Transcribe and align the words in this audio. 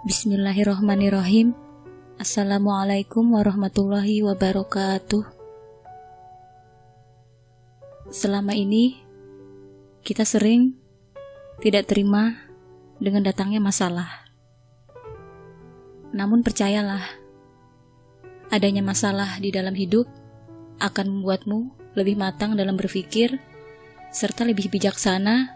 Bismillahirrohmanirrohim 0.00 1.52
Assalamualaikum 2.16 3.36
warahmatullahi 3.36 4.24
wabarakatuh. 4.24 5.28
Selama 8.08 8.56
ini 8.56 8.96
kita 10.00 10.24
sering 10.24 10.72
tidak 11.60 11.92
terima 11.92 12.48
dengan 12.96 13.28
datangnya 13.28 13.60
masalah. 13.60 14.24
Namun 16.16 16.40
percayalah 16.40 17.20
Adanya 18.50 18.82
masalah 18.82 19.38
di 19.38 19.54
dalam 19.54 19.76
hidup 19.78 20.10
akan 20.82 21.06
membuatmu 21.06 21.92
lebih 21.94 22.16
matang 22.18 22.58
dalam 22.58 22.74
berpikir 22.74 23.38
serta 24.10 24.42
lebih 24.42 24.74
bijaksana 24.74 25.54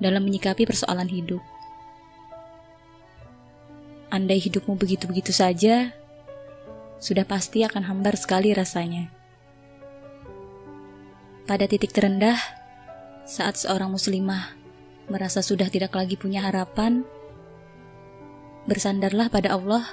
dalam 0.00 0.24
menyikapi 0.24 0.64
persoalan 0.64 1.10
hidup. 1.10 1.59
Andai 4.20 4.36
hidupmu 4.36 4.76
begitu-begitu 4.76 5.32
saja, 5.32 5.96
sudah 7.00 7.24
pasti 7.24 7.64
akan 7.64 7.88
hambar 7.88 8.20
sekali 8.20 8.52
rasanya. 8.52 9.08
Pada 11.48 11.64
titik 11.64 11.96
terendah, 11.96 12.36
saat 13.24 13.56
seorang 13.56 13.88
muslimah 13.88 14.52
merasa 15.08 15.40
sudah 15.40 15.72
tidak 15.72 15.96
lagi 15.96 16.20
punya 16.20 16.44
harapan, 16.44 17.00
bersandarlah 18.68 19.32
pada 19.32 19.56
Allah 19.56 19.88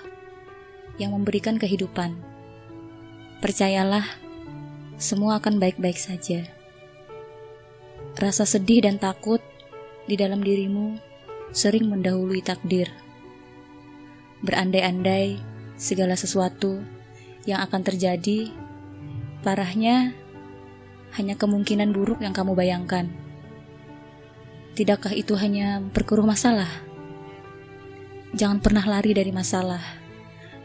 yang 1.00 1.16
memberikan 1.16 1.56
kehidupan. 1.56 2.20
Percayalah, 3.40 4.12
semua 5.00 5.40
akan 5.40 5.56
baik-baik 5.56 5.96
saja. 5.96 6.44
Rasa 8.20 8.44
sedih 8.44 8.84
dan 8.84 9.00
takut 9.00 9.40
di 10.04 10.20
dalam 10.20 10.44
dirimu 10.44 11.00
sering 11.56 11.88
mendahului 11.88 12.44
takdir 12.44 13.07
berandai-andai 14.46 15.42
segala 15.78 16.18
sesuatu 16.18 16.82
yang 17.48 17.64
akan 17.64 17.82
terjadi, 17.82 18.52
parahnya 19.42 20.12
hanya 21.16 21.40
kemungkinan 21.40 21.96
buruk 21.96 22.20
yang 22.20 22.36
kamu 22.36 22.54
bayangkan. 22.54 23.08
Tidakkah 24.78 25.16
itu 25.16 25.34
hanya 25.40 25.82
perkeruh 25.90 26.28
masalah? 26.28 26.70
Jangan 28.38 28.62
pernah 28.62 28.86
lari 28.86 29.16
dari 29.16 29.34
masalah, 29.34 29.82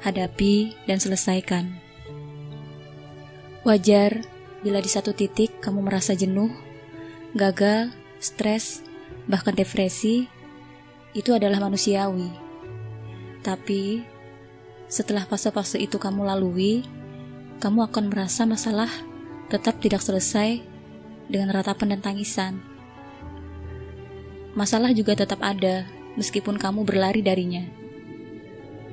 hadapi 0.05 0.77
dan 0.85 1.01
selesaikan. 1.01 1.73
Wajar 3.63 4.27
bila 4.61 4.83
di 4.83 4.91
satu 4.91 5.15
titik 5.15 5.63
kamu 5.63 5.87
merasa 5.87 6.13
jenuh, 6.13 6.51
gagal, 7.33 7.95
stres, 8.19 8.83
bahkan 9.31 9.55
depresi, 9.55 10.27
itu 11.17 11.31
adalah 11.33 11.63
manusiawi. 11.63 12.52
Tapi, 13.43 14.07
setelah 14.87 15.27
fase-fase 15.27 15.83
itu 15.83 15.99
kamu 15.99 16.27
lalui, 16.31 16.87
kamu 17.59 17.91
akan 17.91 18.11
merasa 18.11 18.47
masalah 18.47 18.91
tetap 19.51 19.83
tidak 19.83 20.03
selesai 20.03 20.63
dengan 21.27 21.51
ratapan 21.51 21.99
dan 21.99 22.01
tangisan. 22.01 22.63
Masalah 24.55 24.95
juga 24.95 25.19
tetap 25.19 25.43
ada, 25.43 25.89
meskipun 26.15 26.55
kamu 26.55 26.87
berlari 26.87 27.25
darinya. 27.25 27.67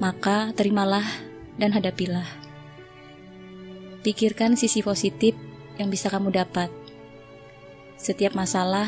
Maka, 0.01 0.55
terimalah 0.55 1.05
dan 1.59 1.75
hadapilah. 1.75 2.25
Pikirkan 3.99 4.55
sisi 4.55 4.79
positif 4.79 5.35
yang 5.75 5.91
bisa 5.91 6.07
kamu 6.07 6.31
dapat. 6.31 6.71
Setiap 7.99 8.31
masalah 8.31 8.87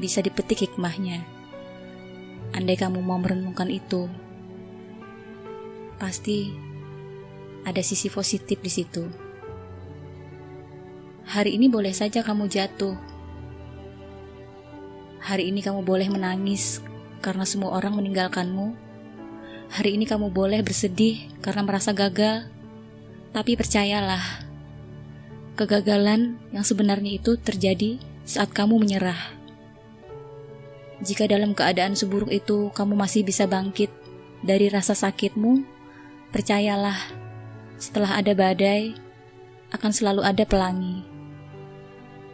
bisa 0.00 0.24
dipetik 0.24 0.64
hikmahnya. 0.64 1.20
Andai 2.56 2.80
kamu 2.80 3.04
mau 3.04 3.20
merenungkan 3.20 3.68
itu, 3.68 4.08
pasti 6.00 6.48
ada 7.68 7.84
sisi 7.84 8.08
positif 8.08 8.56
di 8.64 8.72
situ. 8.72 9.04
Hari 11.28 11.54
ini 11.54 11.68
boleh 11.68 11.92
saja 11.92 12.24
kamu 12.24 12.48
jatuh. 12.48 12.96
Hari 15.20 15.52
ini 15.52 15.60
kamu 15.60 15.84
boleh 15.84 16.08
menangis 16.08 16.80
karena 17.20 17.44
semua 17.44 17.76
orang 17.76 18.00
meninggalkanmu. 18.00 18.72
Hari 19.70 19.94
ini 19.94 20.08
kamu 20.08 20.32
boleh 20.32 20.64
bersedih 20.64 21.30
karena 21.44 21.62
merasa 21.62 21.94
gagal. 21.94 22.50
Tapi 23.30 23.54
percayalah, 23.54 24.42
kegagalan 25.54 26.40
yang 26.50 26.66
sebenarnya 26.66 27.22
itu 27.22 27.38
terjadi 27.38 28.02
saat 28.26 28.50
kamu 28.50 28.82
menyerah. 28.82 29.38
Jika 30.98 31.30
dalam 31.30 31.54
keadaan 31.54 31.94
seburuk 31.94 32.34
itu 32.34 32.74
kamu 32.74 32.98
masih 32.98 33.22
bisa 33.22 33.46
bangkit 33.46 33.94
dari 34.42 34.66
rasa 34.66 34.98
sakitmu, 34.98 35.62
Percayalah, 36.30 37.10
setelah 37.74 38.22
ada 38.22 38.30
badai, 38.38 38.94
akan 39.74 39.90
selalu 39.90 40.22
ada 40.22 40.46
pelangi. 40.46 41.02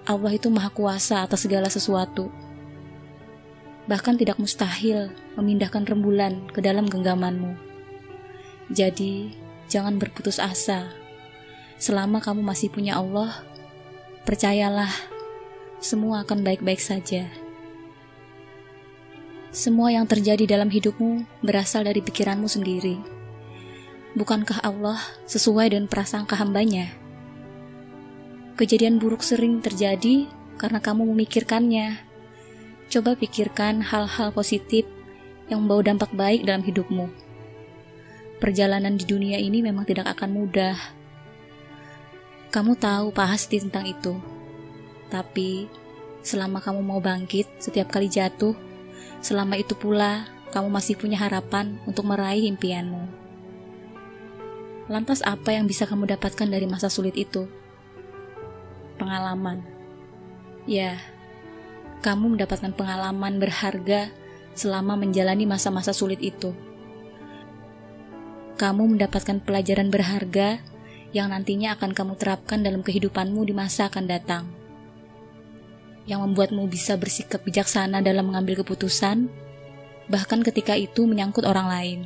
Allah 0.05 0.37
itu 0.37 0.53
maha 0.53 0.69
kuasa 0.69 1.25
atas 1.25 1.49
segala 1.49 1.73
sesuatu. 1.73 2.29
Bahkan 3.89 4.21
tidak 4.21 4.37
mustahil 4.37 5.09
memindahkan 5.41 5.89
rembulan 5.89 6.45
ke 6.53 6.61
dalam 6.61 6.85
genggamanmu. 6.85 7.57
Jadi, 8.69 9.33
jangan 9.65 9.97
berputus 9.97 10.37
asa. 10.37 10.93
Selama 11.81 12.21
kamu 12.21 12.45
masih 12.45 12.69
punya 12.69 13.01
Allah, 13.01 13.33
percayalah, 14.29 14.93
semua 15.81 16.21
akan 16.21 16.45
baik-baik 16.45 16.85
saja. 16.85 17.33
Semua 19.57 19.89
yang 19.89 20.05
terjadi 20.05 20.45
dalam 20.45 20.69
hidupmu 20.69 21.25
berasal 21.41 21.89
dari 21.89 22.05
pikiranmu 22.05 22.45
sendiri 22.45 23.16
Bukankah 24.17 24.65
Allah 24.65 24.97
sesuai 25.29 25.77
dengan 25.77 25.93
prasangka 25.93 26.41
hambanya? 26.41 26.89
Kejadian 28.57 28.97
buruk 28.97 29.21
sering 29.21 29.61
terjadi 29.61 30.25
karena 30.57 30.81
kamu 30.81 31.05
memikirkannya. 31.13 32.01
Coba 32.89 33.13
pikirkan 33.13 33.85
hal-hal 33.85 34.33
positif 34.33 34.89
yang 35.53 35.61
membawa 35.61 35.93
dampak 35.93 36.17
baik 36.17 36.49
dalam 36.49 36.65
hidupmu. 36.65 37.13
Perjalanan 38.41 38.97
di 38.97 39.05
dunia 39.05 39.37
ini 39.37 39.61
memang 39.61 39.85
tidak 39.85 40.09
akan 40.17 40.33
mudah. 40.33 40.81
Kamu 42.49 42.73
tahu 42.81 43.13
pasti 43.13 43.61
tentang 43.61 43.85
itu. 43.85 44.17
Tapi, 45.13 45.69
selama 46.25 46.65
kamu 46.65 46.81
mau 46.81 47.05
bangkit 47.05 47.61
setiap 47.61 47.93
kali 47.93 48.09
jatuh, 48.09 48.57
selama 49.21 49.61
itu 49.61 49.77
pula 49.77 50.25
kamu 50.57 50.73
masih 50.73 50.97
punya 50.97 51.21
harapan 51.21 51.77
untuk 51.85 52.09
meraih 52.09 52.49
impianmu. 52.49 53.26
Lantas 54.87 55.19
apa 55.27 55.51
yang 55.51 55.67
bisa 55.67 55.83
kamu 55.83 56.07
dapatkan 56.15 56.47
dari 56.47 56.67
masa 56.71 56.87
sulit 56.87 57.19
itu? 57.19 57.51
Pengalaman. 59.03 59.67
Ya, 60.67 61.03
kamu 62.07 62.39
mendapatkan 62.39 62.71
pengalaman 62.71 63.43
berharga 63.43 64.15
selama 64.55 64.95
menjalani 64.95 65.43
masa-masa 65.43 65.91
sulit 65.91 66.23
itu. 66.23 66.55
Kamu 68.57 68.97
mendapatkan 68.97 69.43
pelajaran 69.43 69.93
berharga 69.93 70.63
yang 71.13 71.35
nantinya 71.35 71.77
akan 71.77 71.93
kamu 71.93 72.15
terapkan 72.17 72.63
dalam 72.63 72.81
kehidupanmu 72.81 73.43
di 73.43 73.53
masa 73.53 73.91
akan 73.91 74.05
datang. 74.07 74.45
Yang 76.07 76.21
membuatmu 76.31 76.65
bisa 76.71 76.95
bersikap 76.95 77.43
bijaksana 77.43 78.01
dalam 78.01 78.31
mengambil 78.33 78.63
keputusan, 78.63 79.29
bahkan 80.07 80.41
ketika 80.47 80.79
itu 80.79 81.05
menyangkut 81.05 81.43
orang 81.43 81.69
lain. 81.69 82.01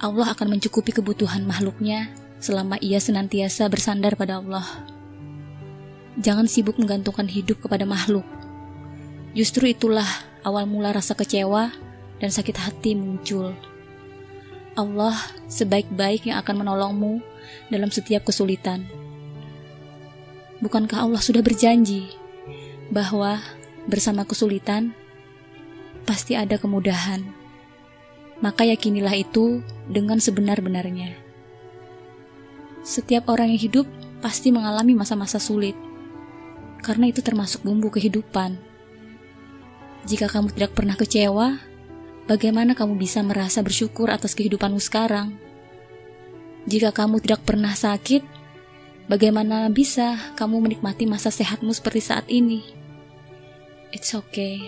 Allah 0.00 0.32
akan 0.32 0.56
mencukupi 0.56 0.96
kebutuhan 0.96 1.44
makhluknya 1.44 2.08
selama 2.40 2.80
ia 2.80 2.96
senantiasa 2.96 3.68
bersandar 3.68 4.16
pada 4.16 4.40
Allah. 4.40 4.64
Jangan 6.16 6.48
sibuk 6.48 6.80
menggantungkan 6.80 7.28
hidup 7.28 7.60
kepada 7.60 7.84
makhluk. 7.84 8.24
Justru 9.36 9.68
itulah 9.68 10.08
awal 10.40 10.64
mula 10.64 10.96
rasa 10.96 11.12
kecewa 11.12 11.68
dan 12.16 12.32
sakit 12.32 12.56
hati 12.56 12.96
muncul. 12.96 13.52
Allah 14.72 15.20
sebaik-baik 15.52 16.32
yang 16.32 16.40
akan 16.40 16.64
menolongmu 16.64 17.20
dalam 17.68 17.92
setiap 17.92 18.24
kesulitan. 18.24 18.88
Bukankah 20.64 21.04
Allah 21.04 21.20
sudah 21.20 21.44
berjanji 21.44 22.08
bahwa 22.88 23.36
bersama 23.84 24.24
kesulitan 24.24 24.96
pasti 26.08 26.40
ada 26.40 26.56
kemudahan? 26.56 27.40
maka 28.40 28.64
yakinilah 28.64 29.12
itu 29.12 29.60
dengan 29.90 30.22
sebenar-benarnya. 30.22 31.18
Setiap 32.86 33.28
orang 33.28 33.52
yang 33.52 33.60
hidup 33.60 33.86
pasti 34.22 34.54
mengalami 34.54 34.96
masa-masa 34.96 35.36
sulit, 35.36 35.76
karena 36.80 37.10
itu 37.10 37.20
termasuk 37.20 37.60
bumbu 37.66 37.92
kehidupan. 37.92 38.56
Jika 40.08 40.32
kamu 40.32 40.54
tidak 40.56 40.72
pernah 40.72 40.96
kecewa, 40.96 41.60
bagaimana 42.24 42.72
kamu 42.72 42.96
bisa 42.96 43.20
merasa 43.20 43.60
bersyukur 43.60 44.08
atas 44.08 44.32
kehidupanmu 44.32 44.80
sekarang? 44.80 45.36
Jika 46.64 46.94
kamu 46.94 47.20
tidak 47.20 47.44
pernah 47.44 47.76
sakit, 47.76 48.24
bagaimana 49.12 49.68
bisa 49.68 50.16
kamu 50.40 50.64
menikmati 50.64 51.04
masa 51.04 51.28
sehatmu 51.28 51.74
seperti 51.76 52.00
saat 52.00 52.24
ini? 52.32 52.64
It's 53.92 54.14
okay, 54.16 54.62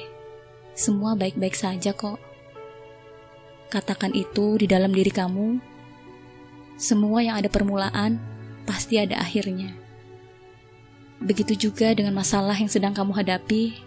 semua 0.77 1.15
baik-baik 1.17 1.57
saja 1.57 1.95
kok. 1.95 2.32
Katakan 3.73 4.13
itu 4.13 4.61
di 4.61 4.69
dalam 4.69 4.93
diri 4.93 5.09
kamu. 5.09 5.57
Semua 6.77 7.25
yang 7.25 7.41
ada 7.41 7.49
permulaan 7.49 8.21
pasti 8.69 9.01
ada 9.01 9.17
akhirnya. 9.17 9.73
Begitu 11.25 11.57
juga 11.57 11.89
dengan 11.97 12.13
masalah 12.13 12.53
yang 12.53 12.69
sedang 12.69 12.93
kamu 12.93 13.17
hadapi. 13.17 13.81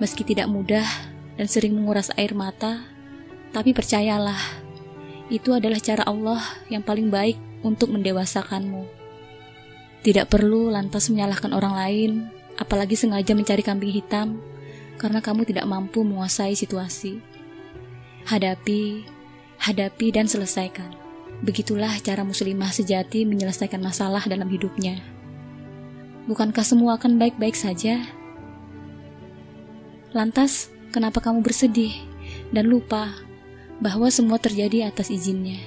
Meski 0.00 0.24
tidak 0.24 0.48
mudah 0.48 0.88
dan 1.36 1.44
sering 1.44 1.76
menguras 1.76 2.08
air 2.16 2.32
mata, 2.32 2.80
tapi 3.52 3.76
percayalah, 3.76 4.40
itu 5.28 5.52
adalah 5.52 5.76
cara 5.84 6.08
Allah 6.08 6.40
yang 6.72 6.80
paling 6.80 7.12
baik 7.12 7.36
untuk 7.60 7.92
mendewasakanmu. 7.92 8.88
Tidak 10.00 10.32
perlu 10.32 10.72
lantas 10.72 11.12
menyalahkan 11.12 11.52
orang 11.52 11.74
lain, 11.76 12.10
apalagi 12.56 12.96
sengaja 12.96 13.36
mencari 13.36 13.60
kambing 13.60 13.92
hitam 13.92 14.40
karena 14.96 15.20
kamu 15.20 15.44
tidak 15.44 15.68
mampu 15.68 16.00
menguasai 16.00 16.56
situasi. 16.56 17.37
Hadapi, 18.28 19.08
hadapi 19.56 20.12
dan 20.12 20.28
selesaikan. 20.28 20.92
Begitulah 21.40 21.96
cara 22.04 22.20
muslimah 22.28 22.68
sejati 22.68 23.24
menyelesaikan 23.24 23.80
masalah 23.80 24.20
dalam 24.28 24.44
hidupnya. 24.52 25.00
Bukankah 26.28 26.60
semua 26.60 27.00
akan 27.00 27.16
baik-baik 27.16 27.56
saja? 27.56 28.04
Lantas, 30.12 30.68
kenapa 30.92 31.24
kamu 31.24 31.40
bersedih 31.40 31.96
dan 32.52 32.68
lupa 32.68 33.16
bahwa 33.80 34.12
semua 34.12 34.36
terjadi 34.36 34.92
atas 34.92 35.08
izinnya? 35.08 35.64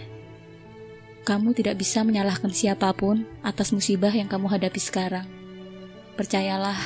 Kamu 1.26 1.58
tidak 1.58 1.82
bisa 1.82 2.06
menyalahkan 2.06 2.54
siapa 2.54 2.94
pun 2.94 3.26
atas 3.42 3.74
musibah 3.74 4.14
yang 4.14 4.30
kamu 4.30 4.46
hadapi 4.46 4.78
sekarang. 4.78 5.26
Percayalah, 6.14 6.78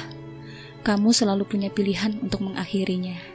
kamu 0.87 1.11
selalu 1.11 1.43
punya 1.43 1.67
pilihan 1.67 2.15
untuk 2.23 2.47
mengakhirinya. 2.47 3.34